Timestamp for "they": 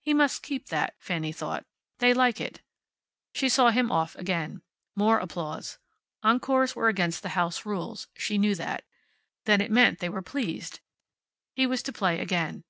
1.98-2.12, 10.00-10.08